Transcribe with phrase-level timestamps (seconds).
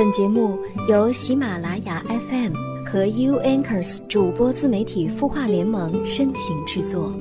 [0.00, 0.58] 本节目
[0.88, 2.54] 由喜马拉雅 FM
[2.86, 7.12] 和 U Anchors 主播自媒体孵化联盟深情制作。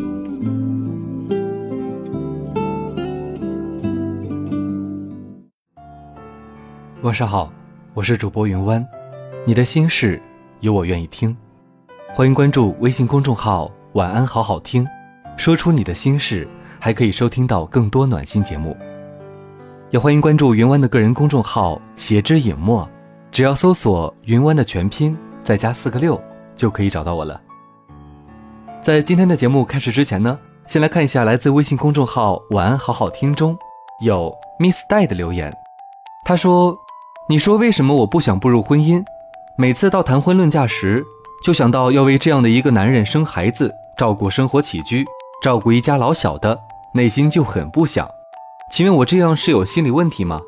[7.02, 7.52] 晚上好，
[7.94, 8.87] 我是主播云湾，
[9.46, 10.21] 你的心事
[10.61, 11.35] 有我愿意听，
[12.13, 14.87] 欢迎关注微信公众号“晚安好好听”，
[15.35, 16.48] 说出你的心事，
[16.80, 18.73] 还可以收听到更多暖心节目。
[19.91, 22.88] 也欢迎关注云湾的个人公众号“斜之隐墨”，
[23.34, 26.21] 只要搜索“云湾”的全拼再加四个六，
[26.55, 27.41] 就可以找到我了。
[28.84, 33.57] 在今天的节目开始之前呢，先来看一下来自微信公众号“晚安好好听”中
[34.05, 35.52] 有 Miss 戴的留言，
[36.23, 36.77] 他说
[37.27, 39.03] ：“你说为什么我不想步入婚姻？
[39.57, 41.03] 每次到谈婚论嫁时，
[41.43, 45.03] 就想到要为这样的一个男人生孩子、照顾生活起居、
[45.41, 46.59] 照顾一家老小的，
[46.93, 48.07] 内心就很不想。”
[48.71, 50.43] 请问我这样是有心理问题吗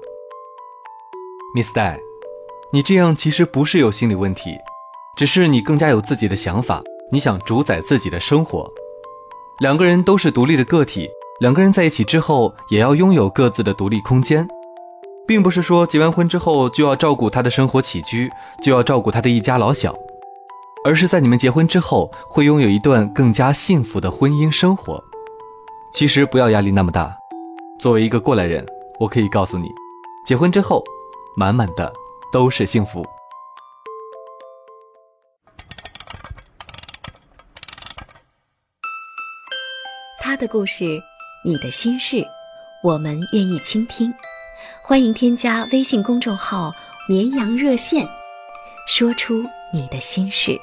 [1.55, 1.99] ，Miss 戴？
[2.71, 4.51] 你这样其实不是有心理问题，
[5.17, 8.71] 只是你更加有自己的想法，你想主宰自己的生活。
[9.59, 14.47] 两个人都是独立的个体，两个人在一起之后也要拥有各自的独立空间，
[15.27, 18.29] 并不是说结完婚之后就要照顾他的生活起居，
[18.63, 19.95] 就要照顾他的一家老小，
[20.85, 25.03] 而是在你们结婚之后会拥有一段更加幸福的婚姻生活。
[25.91, 27.20] 其实不要压力那么大。
[27.81, 28.63] 作为一个过来人，
[28.99, 29.67] 我可以告诉你，
[30.23, 30.83] 结婚之后，
[31.35, 31.91] 满满的
[32.31, 33.03] 都是幸福。
[40.19, 41.01] 他的故事，
[41.43, 42.23] 你的心事，
[42.83, 44.13] 我们愿意倾听。
[44.83, 46.71] 欢迎添加微信公众号
[47.09, 48.07] “绵羊热线”，
[48.87, 49.43] 说出
[49.73, 50.55] 你的心事。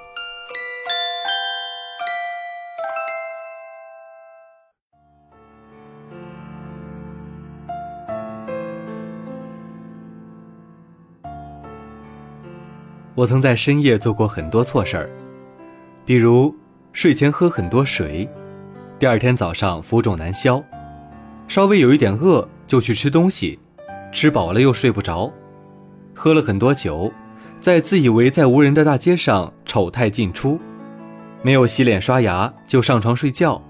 [13.18, 15.10] 我曾在深夜做过很多错事儿，
[16.04, 16.54] 比如
[16.92, 18.28] 睡前喝很多水，
[18.96, 20.62] 第二天早上浮肿难消，
[21.48, 23.58] 稍微有一点饿就去吃东西，
[24.12, 25.32] 吃饱了又睡不着，
[26.14, 27.12] 喝了很多酒，
[27.60, 30.60] 在自以为在无人的大街上丑态尽出，
[31.42, 33.60] 没有洗脸刷牙就上床睡觉，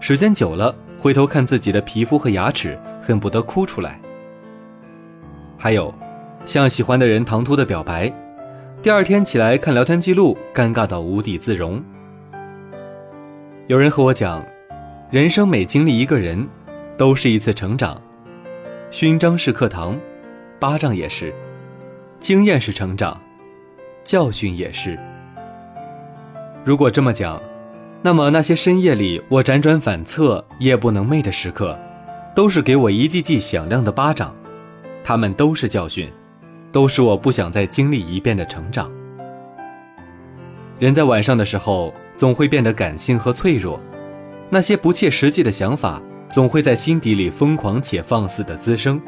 [0.00, 4.00] 时间久了回头看自己的皮肤和牙齿，恨不得哭出来。
[5.58, 5.94] 还有，
[6.46, 8.10] 向喜欢的人唐突的表白。
[8.82, 11.80] 第二天起来看聊天记录，尴尬到无地自容。
[13.68, 14.44] 有人和我讲，
[15.08, 16.48] 人生每经历一个人，
[16.96, 18.02] 都是一次成长。
[18.90, 19.96] 勋章是课堂，
[20.58, 21.32] 巴掌也是；
[22.18, 23.20] 经验是成长，
[24.02, 24.98] 教训也是。
[26.64, 27.40] 如果这么讲，
[28.02, 31.78] 那么那些深夜里我辗转反侧、夜不能寐的时刻，
[32.34, 34.34] 都是给我一记记响亮的巴掌，
[35.04, 36.12] 他们都是教训。
[36.72, 38.90] 都是我不想再经历一遍的成长。
[40.78, 43.78] 人在晚上的时候，总会变得感性和脆弱，
[44.50, 49.00] 那些不切实际的想法，总会在心底里疯狂且放肆的滋生。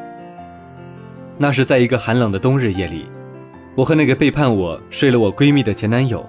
[1.37, 3.07] 那是在一个寒冷的冬日夜里，
[3.75, 6.25] 我和那个背叛我、睡了我闺蜜的前男友，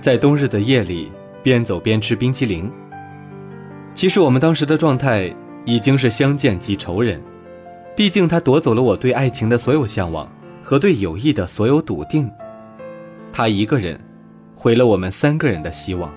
[0.00, 1.10] 在冬日的夜里
[1.42, 2.70] 边走边吃冰淇淋。
[3.92, 5.34] 其实我们当时的状态
[5.66, 7.20] 已经是相见即仇人，
[7.94, 10.26] 毕竟他夺走了我对爱情的所有向往。
[10.62, 12.30] 和对友谊的所有笃定，
[13.32, 13.98] 他一个人
[14.54, 16.12] 毁了我们三个人的希望。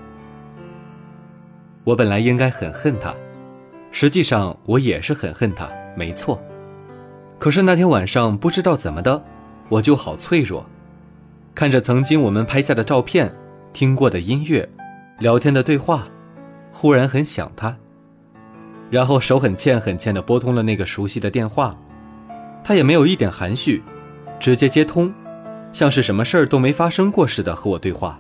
[1.84, 3.14] 我本来应该很恨他，
[3.92, 6.42] 实际上我也是很恨他，没错。
[7.40, 9.22] 可是那天晚上不知道怎么的，
[9.70, 10.66] 我就好脆弱，
[11.54, 13.34] 看着曾经我们拍下的照片、
[13.74, 14.68] 听过的音乐、
[15.20, 16.08] 聊天的对话，
[16.72, 17.76] 忽然很想他，
[18.90, 21.78] 然后手很欠很欠的拨通了那个熟悉的电话，
[22.64, 23.84] 他也没有一点含蓄。
[24.44, 25.10] 直接接通，
[25.72, 28.20] 像是什么事儿都没发生过似的和我对话。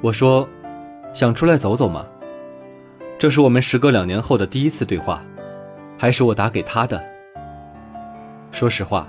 [0.00, 0.48] 我说
[1.12, 2.06] ：“想出来走走吗？”
[3.20, 5.22] 这是我们时隔两年后的第一次对话，
[5.98, 6.98] 还是我打给他的。
[8.50, 9.06] 说实话，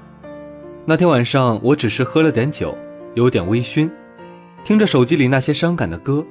[0.84, 2.78] 那天晚上我只是喝了点酒，
[3.14, 3.90] 有点微醺，
[4.66, 6.22] 听着手机里那些伤感的歌，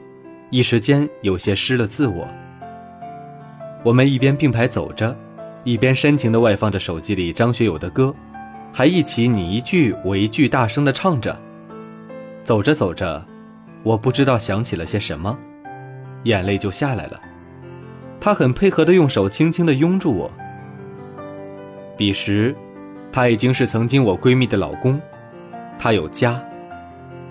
[0.50, 2.28] 一时间有些失了自我。
[3.82, 5.16] 我们一边并排走着，
[5.64, 8.14] 一边深情地外放着手机里张学友的歌。
[8.78, 11.36] 还一起你一句我一句大声的唱着，
[12.44, 13.26] 走着走着，
[13.82, 15.36] 我不知道想起了些什么，
[16.22, 17.20] 眼泪就下来了。
[18.20, 20.30] 他很配合的用手轻轻的拥住我。
[21.96, 22.54] 彼时，
[23.10, 25.00] 他已经是曾经我闺蜜的老公，
[25.76, 26.40] 他有家，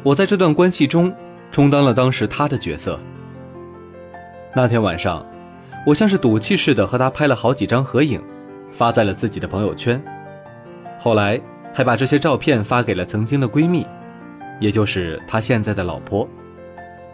[0.04, 1.16] 我在这段关系中
[1.50, 3.00] 充当了当时他的角色。
[4.54, 5.26] 那天晚上，
[5.86, 8.22] 我像是赌气似的和他拍了好几张合影，
[8.70, 10.04] 发在了自己的朋友圈。
[11.00, 11.40] 后来
[11.74, 13.86] 还把这些照片发给了曾经的闺蜜，
[14.60, 16.28] 也就是她现在的老婆。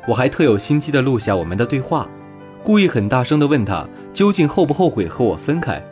[0.08, 2.10] 我还特有心机的录下我们的对话，
[2.64, 5.84] 故意很大声的问她究竟后不后悔和我分开，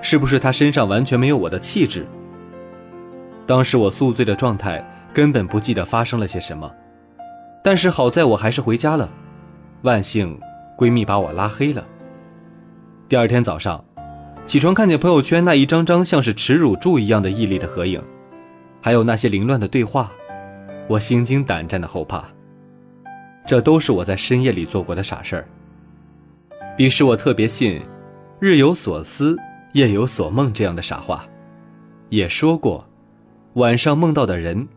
[0.00, 2.06] 是不是她身上完全没有我的气质。
[3.46, 4.82] 当时我宿醉的状态，
[5.12, 6.70] 根本不记得发生了些什么，
[7.62, 9.08] 但是好在我还是回家了，
[9.82, 10.38] 万幸
[10.78, 11.86] 闺蜜把我拉黑了。
[13.08, 13.84] 第二天早上。
[14.46, 18.02] 起床，看见朋友圈那一张张像是耻辱柱一样的毅力的合影，
[18.80, 20.12] 还有那些凌乱的对话，
[20.86, 22.24] 我心惊胆战的后怕。
[23.46, 25.48] 这都是我在深夜里做过的傻事儿。
[26.76, 27.80] 彼时我特别信
[28.38, 29.36] “日有所思，
[29.72, 31.26] 夜有所梦”这样的傻话，
[32.10, 32.86] 也说过，
[33.54, 34.68] 晚上梦到的人，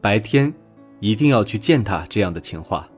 [0.00, 0.52] 白天
[1.00, 2.88] 一定要去见他这样的情话。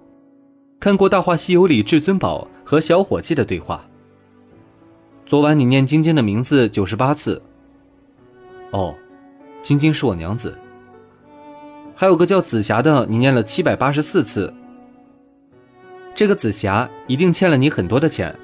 [0.78, 3.86] 看过《大话西游》里至尊宝和小伙计的对话。
[5.30, 7.40] 昨晚你念晶晶的名字九十八次。
[8.72, 8.92] 哦，
[9.62, 10.58] 晶晶是我娘子。
[11.94, 14.52] 还有个叫紫霞的，你念了七百八十四次。
[16.16, 18.34] 这个紫霞一定欠了你很多的钱。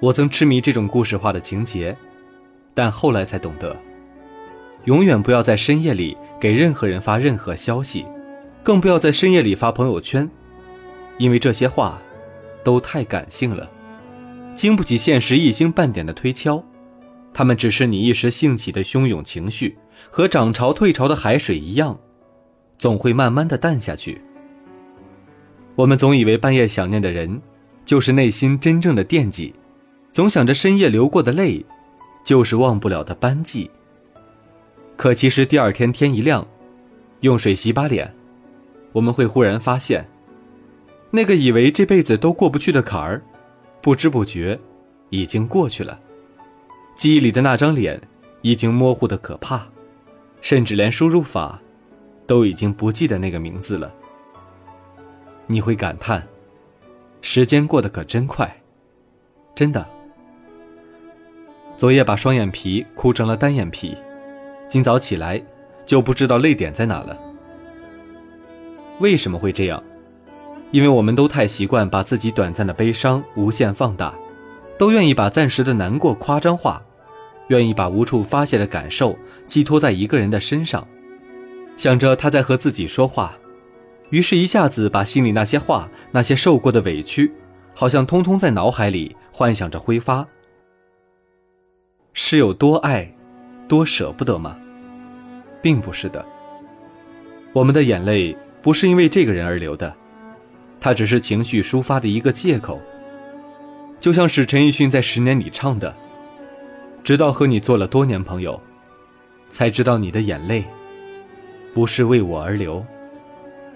[0.00, 1.94] 我曾痴迷这种故事化的情节，
[2.72, 3.76] 但后来才懂得，
[4.86, 8.06] 永远不要在深夜里给任何人发任何消息，
[8.62, 10.30] 更不要在深夜里发朋友圈，
[11.18, 12.00] 因为这些话
[12.64, 13.70] 都太感性了。
[14.56, 16.64] 经不起现实一星半点的推敲，
[17.34, 19.76] 他们只是你一时兴起的汹涌情绪，
[20.10, 21.96] 和涨潮退潮的海水一样，
[22.78, 24.18] 总会慢慢的淡下去。
[25.74, 27.40] 我们总以为半夜想念的人，
[27.84, 29.54] 就是内心真正的惦记，
[30.10, 31.62] 总想着深夜流过的泪，
[32.24, 33.70] 就是忘不了的斑迹。
[34.96, 36.46] 可其实第二天天一亮，
[37.20, 38.10] 用水洗把脸，
[38.92, 40.08] 我们会忽然发现，
[41.10, 43.22] 那个以为这辈子都过不去的坎儿。
[43.86, 44.58] 不知不觉，
[45.10, 45.96] 已经过去了。
[46.96, 48.00] 记忆里的那张脸，
[48.42, 49.64] 已经模糊的可怕，
[50.40, 51.62] 甚至连输入法，
[52.26, 53.94] 都已经不记得那个名字了。
[55.46, 56.26] 你会感叹，
[57.20, 58.60] 时间过得可真快，
[59.54, 59.86] 真的。
[61.76, 63.96] 昨夜把双眼皮哭成了单眼皮，
[64.68, 65.40] 今早起来
[65.84, 67.16] 就不知道泪点在哪了。
[68.98, 69.80] 为什么会这样？
[70.72, 74.12] 因为我们都太习惯把自己短暂的悲伤无限放大，
[74.76, 76.82] 都愿意把暂时的难过夸张化，
[77.48, 79.16] 愿意把无处发泄的感受
[79.46, 80.86] 寄托在一个人的身上，
[81.76, 83.36] 想着他在和自己说话，
[84.10, 87.32] 于是一下子把心里那些话、那些受过的委屈，
[87.74, 90.26] 好像通通在脑海里幻想着挥发。
[92.12, 93.14] 是有多爱，
[93.68, 94.56] 多舍不得吗？
[95.62, 96.24] 并不是的。
[97.52, 99.94] 我们的眼泪不是因为这个人而流的。
[100.80, 102.80] 他只是情绪抒发的一个借口，
[103.98, 105.94] 就像是陈奕迅在《十年》里唱的
[107.02, 108.60] ：“直到和你做了多年朋友，
[109.48, 110.64] 才知道你的眼泪，
[111.74, 112.84] 不是为我而流，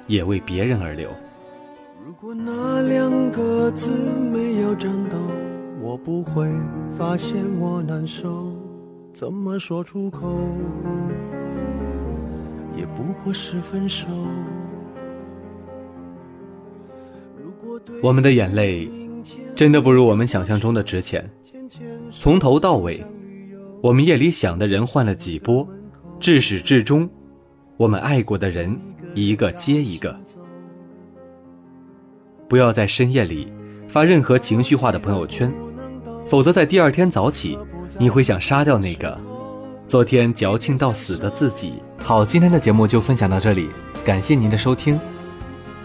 [0.06, 1.11] 也为别人而流。”
[2.05, 3.91] 如果那两个字
[4.32, 5.17] 没有颤抖，
[5.81, 6.47] 我不会
[6.99, 8.52] 发现我难受，
[9.12, 10.37] 怎么说出口，
[12.76, 14.06] 也不过是分手。
[18.03, 18.88] 我们的眼泪，
[19.55, 21.29] 真的不如我们想象中的值钱。
[22.11, 23.05] 从头到尾，
[23.82, 25.67] 我们夜里想的人换了几波，
[26.19, 27.09] 至始至终，
[27.77, 28.78] 我们爱过的人
[29.14, 30.19] 一个接一个。
[32.49, 33.52] 不要在深夜里
[33.87, 35.52] 发任何情绪化的朋友圈，
[36.26, 37.57] 否则在第二天早起，
[37.99, 39.16] 你会想杀掉那个
[39.87, 41.75] 昨天矫情到死的自己。
[41.99, 43.69] 好，今天的节目就分享到这里，
[44.04, 44.99] 感谢您的收听。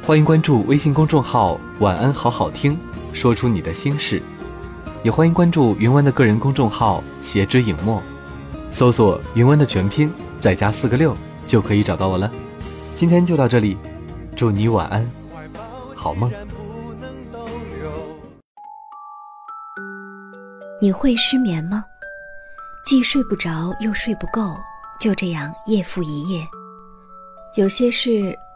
[0.06, 2.78] 欢迎关注微信公众号“晚安好好听”，
[3.12, 4.22] 说出你的心事；
[5.02, 8.00] 也欢迎关注云湾的个人公众号“斜之影墨”，
[8.70, 12.32] 搜索“云湾”的全拼再加四个六，就可以找到我了。
[12.94, 13.80] 今天就到这里，
[14.36, 15.10] 祝你晚安，
[15.96, 16.32] 好梦。
[20.80, 21.84] 你会失眠吗？
[22.86, 24.56] 既睡不着又睡不够，
[25.00, 26.48] 就这样夜复一夜。
[27.56, 28.38] 有些事。